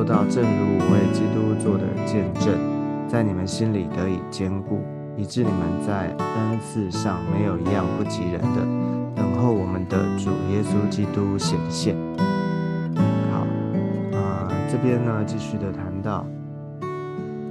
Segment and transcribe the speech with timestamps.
[0.00, 2.56] 做到，正如我为基督做的见证，
[3.06, 4.80] 在你们心里得以坚固，
[5.14, 8.62] 以致你们在恩赐上没有一样不及人的，
[9.14, 11.94] 等候我们的主耶稣基督显现。
[13.30, 13.44] 好，
[14.16, 16.24] 啊，这边呢继续的谈到，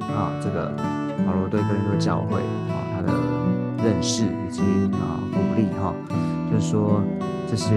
[0.09, 0.73] 啊，这个
[1.27, 3.13] 保罗对哥林多教会啊他的
[3.85, 4.61] 认识以及
[4.97, 5.93] 啊鼓励哈。
[6.51, 7.03] 就是说，
[7.47, 7.75] 这些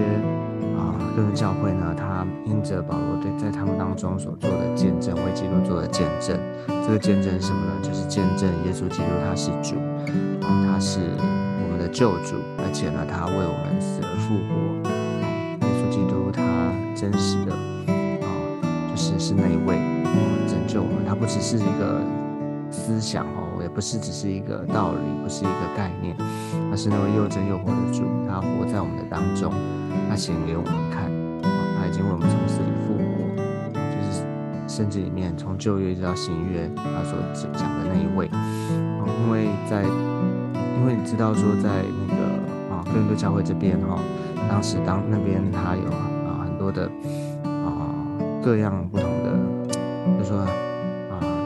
[1.12, 7.72] 啊，个教会呢，他因着保罗对在他们当中所做的见证，为基督做的见证，这个见证是什么呢？
[7.82, 9.76] 就是见证耶稣基督他是主，
[10.46, 11.00] 啊，他是
[11.60, 14.56] 我们的救主，而且呢，他为我们死而复活，
[15.66, 16.42] 耶稣基督他
[16.94, 17.52] 真实的
[18.24, 18.28] 啊，
[18.90, 19.76] 就是是那一位
[20.48, 22.00] 拯救我们，他不只是一个
[22.70, 23.51] 思想哦。
[23.62, 26.16] 也不是只是一个道理，不是一个概念，
[26.70, 29.52] 而是那位又真又活的主，他活在我们的当中，
[30.08, 31.10] 他显给我们看，
[31.78, 33.30] 他已经为我们从死里复活，
[33.72, 34.26] 就是
[34.66, 37.16] 圣经里面从旧约一直到新约，他所
[37.54, 38.28] 讲的那一位。
[39.24, 43.98] 因为在，因为你知道说在那个啊哥林多教会这边哈，
[44.50, 45.88] 当时当那边他有
[46.28, 46.90] 啊很多的
[47.44, 47.86] 啊
[48.42, 50.44] 各样不同的，就说。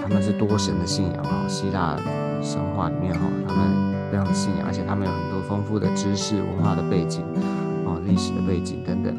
[0.09, 1.97] 他们是多神的信仰哈，希腊
[2.41, 7.25] 神话里面哈，他们非常的信仰，而且他们有很多丰富的知识、文化的背景
[7.85, 9.13] 啊、历史的背景等等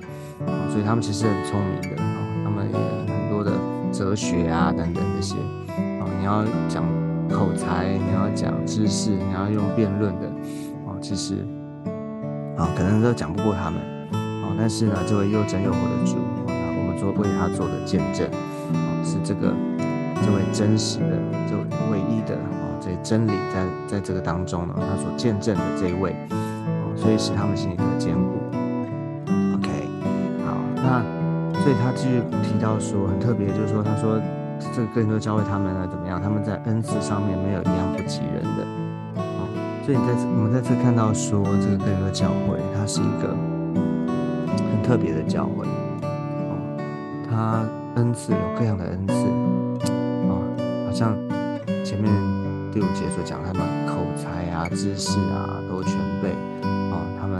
[0.47, 2.07] 啊，所以他们其实很聪明的啊，
[2.45, 3.51] 他们也很多的
[3.91, 5.35] 哲学啊等等这些
[5.99, 6.85] 啊，你要讲
[7.27, 10.27] 口才，你要讲知识，你要用辩论的
[10.87, 11.45] 啊，其实
[12.55, 13.81] 啊可能都讲不过他们
[14.41, 16.15] 啊，但是呢，这位又真又活的主，
[16.47, 18.25] 我们做为他做的见证，
[19.03, 19.53] 是这个。
[20.25, 21.17] 这位真实的、
[21.49, 28.37] 这位唯一的啊，这真理在在这个当中呢，他所见证的这一位哦，所以使他们心里得坚固。
[29.55, 29.69] OK，
[30.45, 31.01] 好，那
[31.61, 34.19] 所以他继续提到说，很特别，就是说，他说
[34.73, 36.21] 这个更多教会他们呢怎么样？
[36.21, 39.47] 他们在恩赐上面没有一样不及人的啊，
[39.85, 43.35] 所以你在我们在这看到说，这个更多教会它是一个
[44.57, 45.65] 很特别的教会
[46.49, 46.57] 哦，
[47.29, 47.63] 它
[47.95, 49.13] 恩赐有各样的恩赐。
[50.97, 51.13] 像
[51.85, 52.11] 前面
[52.71, 55.93] 第五节所讲，他们口才啊、知识啊都全
[56.23, 56.31] 备
[56.63, 57.39] 啊，他们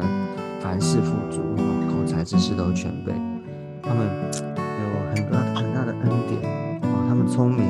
[0.62, 3.12] 凡事富足啊，口才、知识都全备，
[3.82, 4.06] 他们
[4.54, 6.40] 有很大很大的恩典
[6.84, 7.66] 啊，他们聪明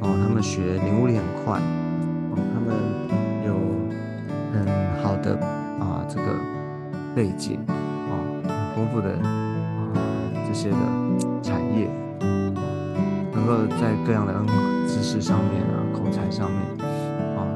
[0.00, 2.74] 啊，他们学领悟力很快啊，他们
[3.46, 3.54] 有
[4.52, 4.66] 很
[5.00, 5.38] 好的
[5.78, 6.34] 啊这个
[7.14, 8.18] 背景啊，
[8.48, 9.94] 很丰富的啊
[10.44, 10.76] 这些的
[11.40, 11.88] 产业。
[13.32, 14.46] 能够在各样的恩
[14.92, 16.60] 知识上面啊，口才上面
[17.36, 17.46] 啊，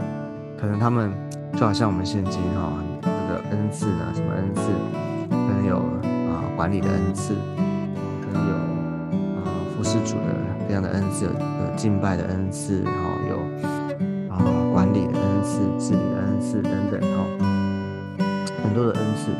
[0.56, 1.11] 可能他们
[1.55, 2.72] 就好像我们现今哈，
[3.03, 4.61] 这个恩赐呢，什么恩赐，
[5.28, 5.78] 可能有
[6.31, 7.34] 啊管理的恩赐，
[8.22, 10.33] 可能有啊服侍主的
[10.69, 13.37] 这样的恩赐，有敬拜的恩赐，然后有
[14.33, 14.39] 啊
[14.72, 17.27] 管理的恩赐、治理的恩赐等等哈，
[18.62, 19.33] 很多的恩赐。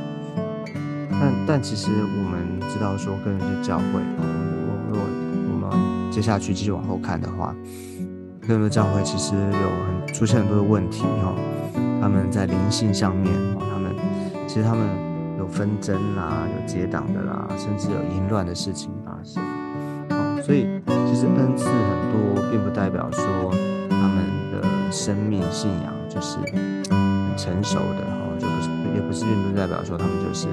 [1.13, 3.85] 但但其实我们知道说，跟人去教会。
[6.15, 7.53] 接下去继续往后看的话，
[8.47, 11.35] 更多教会其实有很出现很多的问题哈。
[12.01, 13.93] 他们在灵性上面，他们
[14.47, 14.87] 其实他们
[15.41, 19.43] 有纷争啦，有结党的啦，甚至有淫乱的事情发生。
[20.11, 21.75] 哦，所以其实恩赐很
[22.13, 23.25] 多，并不代表说
[23.91, 30.47] 他们的生命信仰就是很成熟的哈，就不是也不是并不代表说他们就是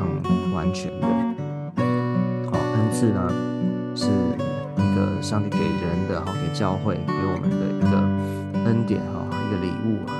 [0.00, 1.06] 嗯完全的。
[2.50, 3.32] 好，恩赐呢
[3.94, 4.08] 是。
[4.90, 10.12] 一个上帝给人的哈，给教会给我们的一个恩典哈，一个礼物啊，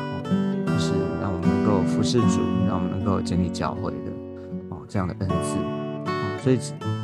[0.64, 4.12] 就是让我们能够服侍主，让我们能够建立教会的
[4.68, 5.58] 哦这样的恩赐
[6.08, 6.58] 啊，所以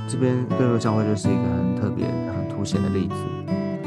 [0.08, 3.14] 这边各个教会就是一个很特别、很凸显的例子。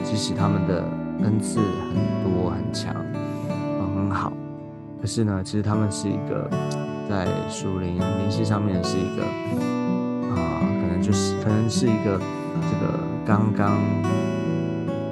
[0.03, 0.83] 即使他们的
[1.23, 2.93] 恩赐很多很强，
[3.95, 4.33] 很好，
[4.99, 6.49] 可是呢，其实他们是一个
[7.07, 9.23] 在属灵灵性上面是一个
[10.35, 12.19] 啊，可能就是可能是一个
[12.69, 12.99] 这个。
[13.29, 13.77] 刚刚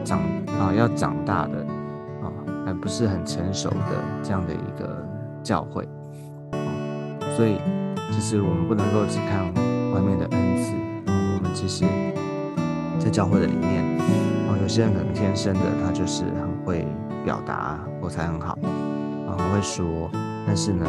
[0.03, 0.17] 长
[0.59, 1.59] 啊，要长大的
[2.23, 2.33] 啊，
[2.65, 5.07] 还不是很成熟的这样的一个
[5.43, 5.87] 教会，
[7.35, 7.61] 所以
[8.11, 9.45] 其实我们不能够只看
[9.93, 10.73] 外面的恩赐
[11.05, 11.85] 啊，我们其实，
[12.97, 13.83] 在教会的里面
[14.49, 16.87] 啊，有些人可能天生的他就是很会
[17.23, 18.57] 表达，口才很好
[19.27, 20.09] 啊，很会说，
[20.47, 20.87] 但是呢，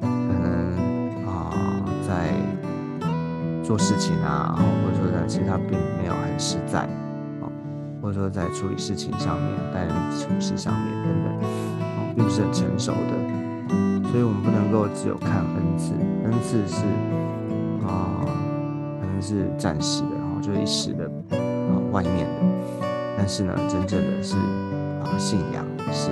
[0.00, 0.08] 可
[0.42, 0.74] 能
[1.24, 1.54] 啊，
[2.04, 2.34] 在
[3.68, 6.88] 做事情啊，或者说在其实他并没有很实在，
[7.42, 7.52] 哦，
[8.00, 15.92] 或者说在处理事情上面、待人处事上面等等，哦，并不是很成熟的，所以我们不能够只有看恩赐，
[16.24, 16.82] 恩赐是
[17.86, 18.24] 啊，
[19.02, 21.04] 可能是暂时的，然后就一时的
[21.36, 22.88] 啊，外面的。
[23.18, 24.34] 但是呢，真正的是
[25.04, 25.62] 啊，信仰
[25.92, 26.08] 是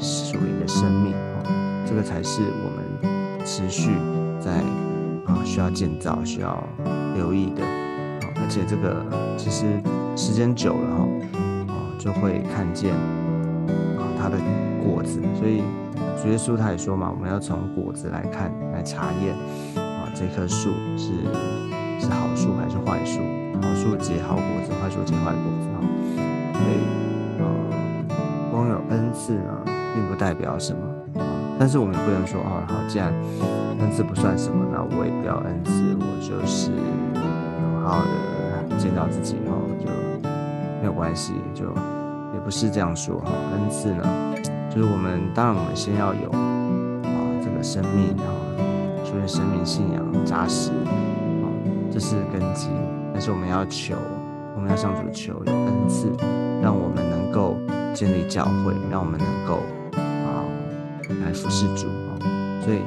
[0.00, 1.46] 属灵的生命啊，
[1.86, 3.92] 这个才是我们持续
[4.40, 4.60] 在
[5.26, 6.62] 啊需要建造、需要
[7.14, 8.32] 留意的啊。
[8.36, 9.04] 而且这个
[9.36, 9.66] 其实
[10.16, 11.08] 时间久了哈
[11.68, 14.36] 啊，就会看见啊它的
[14.82, 15.20] 果子。
[15.38, 15.62] 所以
[16.20, 19.34] 主耶稣他也说嘛，我们要从果子来看、来查验
[19.76, 21.12] 啊，这棵树是
[22.00, 23.20] 是好树还是坏树？
[23.62, 25.78] 好树结好果子，坏树结坏果子啊。
[26.52, 26.78] 所以
[27.38, 27.44] 呃，
[28.50, 29.64] 光有恩赐呢，
[29.94, 30.95] 并不代表什么。
[31.58, 33.12] 但是我们不能说哦，好，既然
[33.78, 36.70] 恩赐不算什么，那我也不要恩赐，我就是
[37.82, 39.86] 好好的见到自己哈，就
[40.80, 41.64] 没有关系，就
[42.34, 43.30] 也不是这样说哈。
[43.52, 44.04] 恩赐呢，
[44.70, 48.28] 就是我们当然我们先要有啊这个生命啊，
[49.04, 51.46] 所以生命信仰扎实啊，
[51.90, 52.68] 这是根基。
[53.12, 53.94] 但是我们要求。
[54.56, 56.10] 我们要向主求有恩赐，
[56.62, 57.58] 让我们能够
[57.92, 59.60] 建立教会，让我们能够
[61.24, 62.18] 来服侍主啊。
[62.62, 62.80] 所以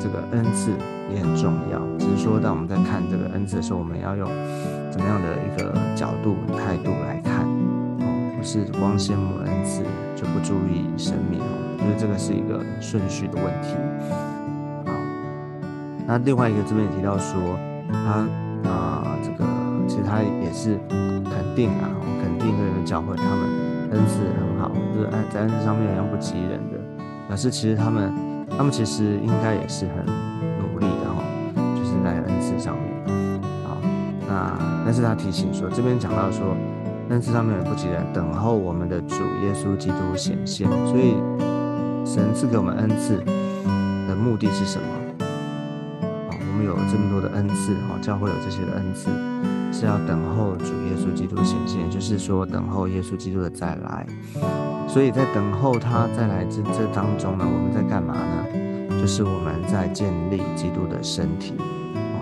[0.00, 0.70] 这个恩赐
[1.14, 1.80] 也很重要。
[1.98, 4.28] 只是说，当我们在看这个恩赐的时候，我们要用
[4.90, 7.46] 怎么样的一个角度、态度来看
[8.00, 9.82] 哦，不是光羡慕恩赐
[10.16, 11.78] 就不注意生命哦。
[11.80, 13.74] 因为这个是一个顺序的问题。
[14.84, 14.92] 好，
[16.06, 17.58] 那另外一个这边也提到说，
[17.92, 18.26] 他
[18.68, 19.44] 啊这个
[19.86, 20.78] 其实他也是。
[21.30, 23.48] 肯定啊，我肯定这个教会他们
[23.92, 26.79] 恩赐很好，就是恩在恩赐上面一样不及人的，
[27.30, 28.12] 表示其实他们
[28.58, 30.04] 他们其实应该也是很
[30.58, 31.22] 努力的哈，
[31.76, 33.08] 就是在恩赐上面。
[33.62, 33.76] 好，
[34.26, 36.56] 那但是他提醒说，这边讲到说
[37.10, 40.68] 恩赐上面不及人，等候我们的主耶稣基督显现。
[40.88, 41.14] 所以
[42.04, 43.18] 神赐给我们恩赐
[44.08, 45.24] 的目的是什么？
[46.30, 49.08] 啊，我们有这么多的恩赐，哈，教会有这些的恩赐。
[49.72, 54.04] 是要等候主耶稣基督显现，就是说等候耶稣基督的再来。
[54.92, 59.00] 所以在等候他再来这这当中呢，我们在干嘛呢？
[59.00, 61.54] 就是我们在建立基督的身体
[61.94, 62.18] 啊。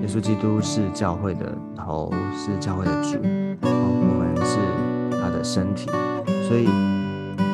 [0.00, 3.18] 耶稣基督是教会的头，是教会的主
[3.60, 3.68] 啊。
[3.68, 4.56] 我们是
[5.20, 5.90] 他的身体，
[6.48, 6.66] 所以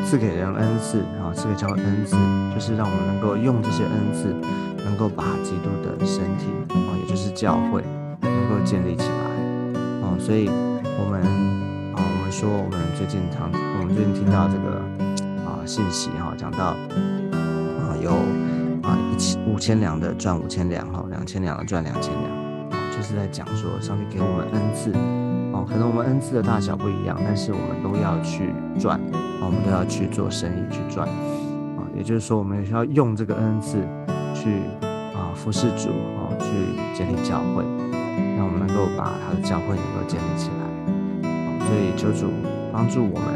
[0.04, 2.14] 赐给人恩赐啊，赐给教会恩赐，
[2.54, 4.32] 就是让我们能够用这些恩赐，
[4.84, 7.82] 能够把基督的身体啊，也就是教会。
[8.22, 11.20] 能够建立起来，啊，所以，我们
[12.38, 13.50] 说我们最近常，
[13.80, 14.76] 我们最近听到这个
[15.48, 16.76] 啊信息哈，讲到
[17.32, 18.10] 啊有
[18.82, 24.92] 啊一千五千两的赚五千两哈，两千两的赚两千两，就是在讲说上帝给我们恩赐，
[25.54, 29.00] 哦，可能我们恩赐的大小不一样，但是我们都要去赚，
[29.40, 33.78] 啊，我们都要去做生意去赚，啊，也就是说我们需要用这个恩赐
[34.34, 36.44] 去啊服侍主，啊，去
[36.94, 37.64] 建立教会。
[38.36, 40.65] 让我们能够把他的教会能够建立起来，
[41.66, 42.30] 所以求主
[42.72, 43.26] 帮助我们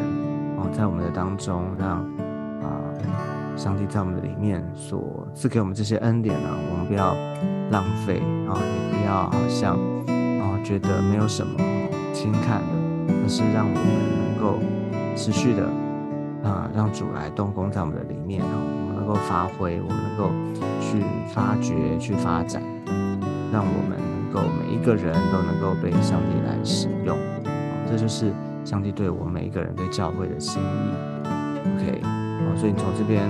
[0.56, 1.99] 哦，在我们的当中，让
[2.62, 2.79] 啊
[3.56, 7.15] 上帝在我们的里面所赐给我们这些恩典呢，我们不要
[7.71, 9.75] 浪费啊，也不要好像
[10.06, 11.58] 啊觉得没有什么
[12.13, 13.84] 轻看的，而是让我们
[14.17, 14.58] 能够
[15.17, 15.65] 持续的
[16.49, 20.31] 啊让主来动工在我们的里面，我们能够发挥，我们能够
[20.81, 21.03] 去
[21.34, 22.63] 发掘、去发展，
[23.53, 24.20] 让我们能。
[24.32, 27.19] 够每一个人都能够被上帝来使用，
[27.91, 28.32] 这就是
[28.65, 31.27] 上帝对我们每一个人对教会的心意。
[31.77, 33.29] OK，好，所以你从这边，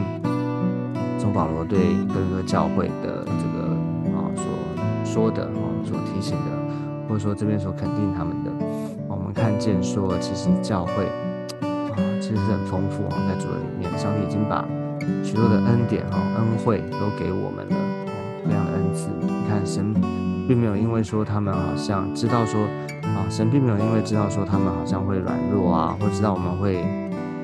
[1.18, 3.68] 从保罗对各个教会的这个
[4.14, 4.44] 啊所
[5.04, 8.50] 说的啊所提醒的，或者说这边所肯定他们的，
[9.08, 11.06] 我们看见说，其实教会
[11.62, 14.64] 啊其实是很丰富啊，在主的里面，上帝已经把
[15.24, 17.76] 许多的恩典啊恩惠都给我们了，
[18.44, 19.94] 这样的恩赐，你看神。
[20.48, 22.66] 并没有因为说他们好像知道说
[23.30, 26.82] 神并没有因为知道说他们好像会软弱啊，或知道我们会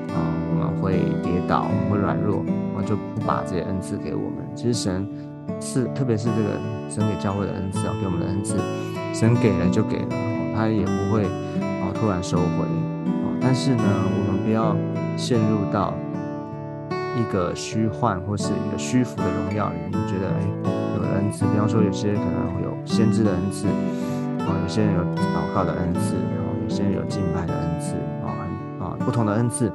[0.09, 0.19] 啊，
[0.51, 2.43] 我们会跌倒，我们会软弱，
[2.75, 4.45] 我就不把这些恩赐给我们。
[4.53, 5.07] 其实神
[5.61, 8.57] 是，特别是这个神给教会的恩赐啊，给我们的恩赐，
[9.13, 10.15] 神给了就给了，
[10.53, 13.31] 他也不会啊突然收回啊。
[13.39, 14.75] 但是呢，我们不要
[15.15, 15.93] 陷入到
[17.15, 20.77] 一个虚幻或是一个虚浮的荣耀里，面，觉得哎。
[21.15, 23.65] 恩赐，比方说有些可能会有先知的恩赐，
[24.47, 29.71] 啊，有些人有祷告的恩赐，然后有些人有敬拜的恩赐，啊，很啊不同的恩赐。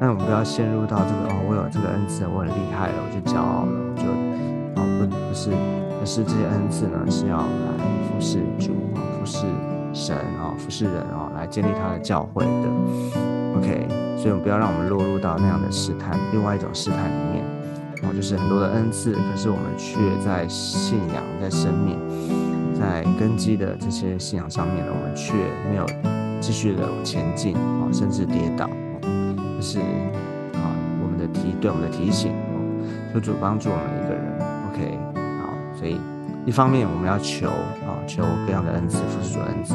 [0.00, 4.04] 但我们不要陷入到这个哦，我有这个恩赐，我很厉害了，我就骄傲了，我就
[4.80, 5.50] 啊不不是，
[6.00, 7.44] 而是这些恩赐呢是要来
[8.08, 9.46] 服侍主啊，服侍
[9.92, 12.68] 神啊，服侍人啊，来建立他的教会的。
[13.56, 17.44] OK，所以我们不要让我们落入到那样的试探，另外一种试探里面。
[18.14, 21.98] 就是很多的恩赐，可是我们却在信仰、在生命、
[22.86, 25.34] 在根基的这些信仰上面呢，我们却
[25.68, 25.84] 没有
[26.40, 28.70] 继续的前进啊，甚至跌倒，
[29.02, 30.70] 这是啊
[31.02, 32.32] 我们的提对我们的提醒，
[33.12, 34.22] 求主帮助我们一个人。
[34.70, 34.98] OK，
[35.42, 36.00] 好，所以
[36.46, 39.74] 一方面我们要求啊，求各样的恩赐，服侍主恩赐；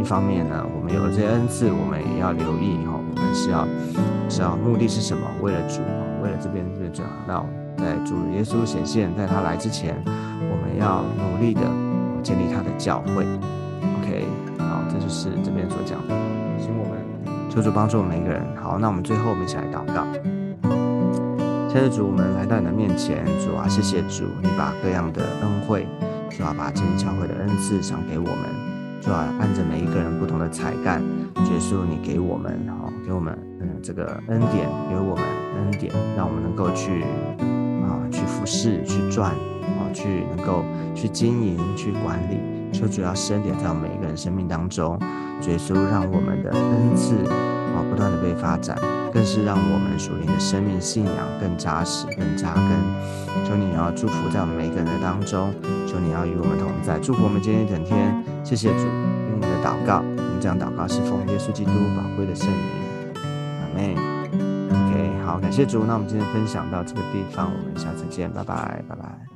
[0.00, 3.68] 一方面呢，我们有了这些恩赐，我们也要留意哈，我们是要
[4.30, 5.28] 是要目的是什么？
[5.42, 5.82] 为了主。
[6.24, 7.46] 为了这边这个转到
[7.76, 11.60] 在主耶稣显现，在他来之前，我们要努力的
[12.26, 13.22] 建立他的教会。
[14.02, 14.26] OK，
[14.58, 16.14] 好，这就是这边所讲的，
[16.58, 16.98] 请我们
[17.48, 18.42] 求主帮助我们每一个人。
[18.56, 20.04] 好，那我们最后我们一起来祷告。
[21.70, 25.86] 现在主，我们来到你的面前，主啊，谢谢主，你把各样的恩惠，
[26.28, 28.36] 主啊，把建立教会的恩赐赏给我们。
[29.00, 31.00] 主要按着每一个人不同的才干，
[31.44, 35.24] 结束你给我们，好，给我们，嗯，这个恩典，给我们
[35.58, 37.04] 恩典，让我们能够去，
[37.86, 39.32] 啊，去服侍，去赚，
[39.96, 40.62] 去能够
[40.94, 42.38] 去经营，去管理。
[42.72, 44.98] 求主要深点在我们每一个人生命当中，
[45.48, 48.76] 耶稣让我们的恩赐，啊，不断的被发展。
[49.14, 53.46] 更是让我们属灵的生命信仰更扎实、更扎根。
[53.46, 55.54] 求你要祝福在我们每个人的当中，
[55.86, 58.22] 求你要与我们同在，祝福我们今天一整天。
[58.44, 62.58] 谢谢主，用你的祷告，我们这样祷告是奉耶稣基督宝贵的圣名。
[63.16, 63.96] 阿妹
[64.68, 65.84] OK，好，感谢主。
[65.86, 69.35] 那我们今天分享到这个地方，我们下次见，拜拜，拜拜。